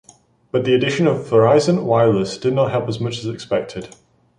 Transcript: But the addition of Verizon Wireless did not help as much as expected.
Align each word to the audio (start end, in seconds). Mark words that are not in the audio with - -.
But 0.51 0.65
the 0.65 0.73
addition 0.73 1.05
of 1.05 1.27
Verizon 1.27 1.83
Wireless 1.83 2.39
did 2.39 2.55
not 2.55 2.71
help 2.71 2.89
as 2.89 2.99
much 2.99 3.19
as 3.19 3.27
expected. 3.27 3.95